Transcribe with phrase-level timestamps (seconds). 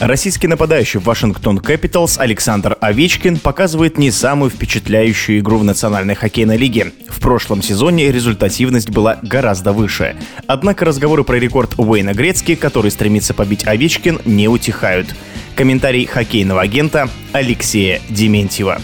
[0.00, 6.92] Российский нападающий Вашингтон Capitals Александр Овечкин показывает не самую впечатляющую игру в Национальной хоккейной лиге.
[7.08, 10.16] В прошлом сезоне результативность была гораздо выше.
[10.46, 15.08] Однако разговоры про рекорд Уэйна Грецки, который стремится побить Овечкин, не утихают.
[15.56, 18.80] Комментарий хоккейного агента Алексея Дементьева.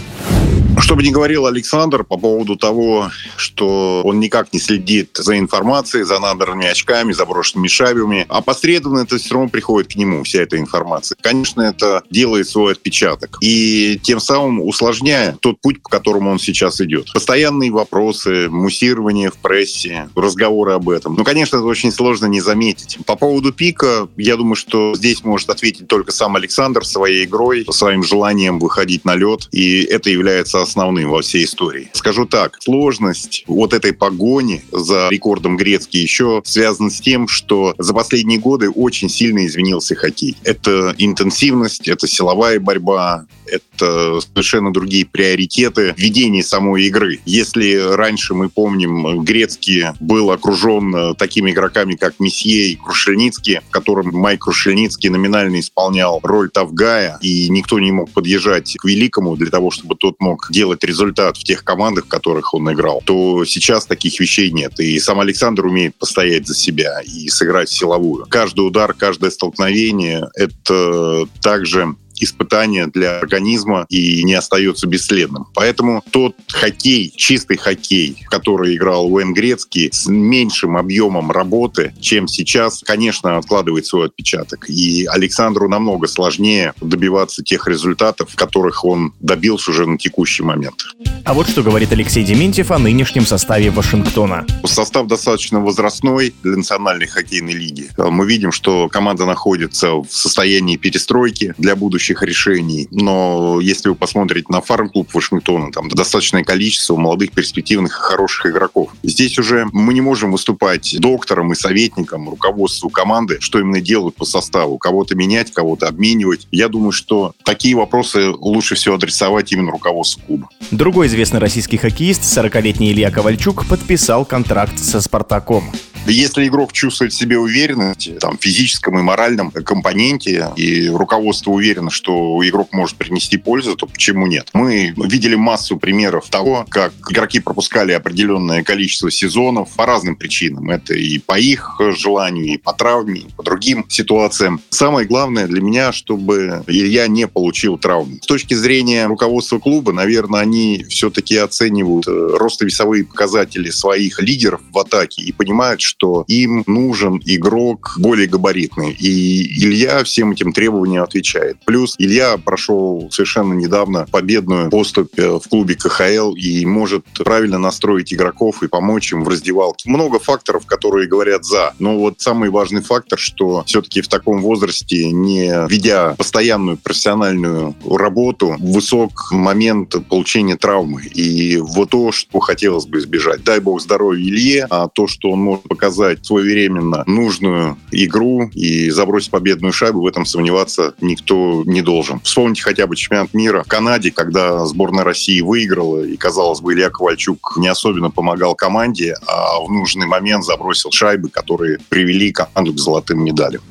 [0.79, 6.03] Что бы ни говорил Александр по поводу того, что он никак не следит за информацией,
[6.03, 10.57] за набранными очками, за брошенными шайбами, опосредованно это все равно приходит к нему, вся эта
[10.57, 11.17] информация.
[11.21, 13.37] Конечно, это делает свой отпечаток.
[13.41, 17.11] И тем самым усложняя тот путь, по которому он сейчас идет.
[17.13, 21.15] Постоянные вопросы, муссирование в прессе, разговоры об этом.
[21.15, 22.97] Ну, конечно, это очень сложно не заметить.
[23.05, 28.03] По поводу пика, я думаю, что здесь может ответить только сам Александр своей игрой, своим
[28.03, 29.47] желанием выходить на лед.
[29.51, 31.89] И это является основным во всей истории.
[31.93, 37.93] Скажу так, сложность вот этой погони за рекордом Грецки еще связана с тем, что за
[37.93, 40.35] последние годы очень сильно изменился хоккей.
[40.43, 47.19] Это интенсивность, это силовая борьба, это совершенно другие приоритеты ведения самой игры.
[47.25, 54.09] Если раньше мы помним, Грецкий был окружен такими игроками, как Месье и Крушельницкий, в котором
[54.11, 59.71] Майк Крушельницкий номинально исполнял роль Тавгая, и никто не мог подъезжать к Великому для того,
[59.71, 64.17] чтобы тот мог делать результат в тех командах, в которых он играл, то сейчас таких
[64.21, 64.79] вещей нет.
[64.79, 68.25] И сам Александр умеет постоять за себя и сыграть силовую.
[68.29, 75.47] Каждый удар, каждое столкновение— это также испытание для организма и не остается бесследным.
[75.53, 82.81] Поэтому тот хоккей, чистый хоккей, который играл Уэйн Грецкий, с меньшим объемом работы, чем сейчас,
[82.85, 84.69] конечно, откладывает свой отпечаток.
[84.69, 90.85] И Александру намного сложнее добиваться тех результатов, которых он добился уже на текущий момент.
[91.23, 94.45] А вот что говорит Алексей Дементьев о нынешнем составе Вашингтона.
[94.65, 97.89] Состав достаточно возрастной для национальной хоккейной лиги.
[97.97, 102.87] Мы видим, что команда находится в состоянии перестройки для будущего будущих решений.
[102.91, 108.91] Но если вы посмотрите на фарм-клуб Вашингтона, там достаточное количество молодых, перспективных и хороших игроков.
[109.03, 114.25] Здесь уже мы не можем выступать доктором и советником руководству команды, что именно делают по
[114.25, 114.77] составу.
[114.77, 116.47] Кого-то менять, кого-то обменивать.
[116.51, 120.49] Я думаю, что такие вопросы лучше всего адресовать именно руководству клуба.
[120.71, 125.71] Другой известный российский хоккеист, 40-летний Илья Ковальчук, подписал контракт со «Спартаком».
[126.07, 131.89] Если игрок чувствует в себе уверенность, там, в физическом и моральном компоненте, и руководство уверено,
[131.89, 134.49] что игрок может принести пользу, то почему нет?
[134.53, 140.69] Мы видели массу примеров того, как игроки пропускали определенное количество сезонов по разным причинам.
[140.69, 144.61] Это и по их желанию, и по травме, и по другим ситуациям.
[144.69, 148.17] Самое главное для меня, чтобы Илья не получил травму.
[148.21, 154.77] С точки зрения руководства клуба, наверное, они все-таки оценивают э, ростовесовые показатели своих лидеров в
[154.77, 158.91] атаке и понимают, что что им нужен игрок более габаритный.
[158.91, 161.57] И Илья всем этим требованиям отвечает.
[161.65, 168.61] Плюс Илья прошел совершенно недавно победную поступь в клубе КХЛ и может правильно настроить игроков
[168.61, 169.89] и помочь им в раздевалке.
[169.89, 171.73] Много факторов, которые говорят «за».
[171.79, 178.55] Но вот самый важный фактор, что все-таки в таком возрасте, не ведя постоянную профессиональную работу,
[178.59, 181.03] высок момент получения травмы.
[181.03, 183.43] И вот то, что хотелось бы избежать.
[183.43, 188.89] Дай бог здоровья Илье, а то, что он может показать показать своевременно нужную игру и
[188.89, 192.19] забросить победную шайбу, в этом сомневаться никто не должен.
[192.21, 196.89] Вспомните хотя бы чемпионат мира в Канаде, когда сборная России выиграла, и, казалось бы, Илья
[196.89, 202.79] Ковальчук не особенно помогал команде, а в нужный момент забросил шайбы, которые привели команду к
[202.79, 203.61] золотым медалям.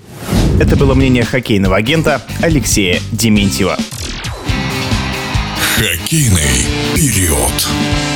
[0.60, 3.76] Это было мнение хоккейного агента Алексея Дементьева.
[5.76, 6.64] Хоккейный
[6.94, 8.13] период.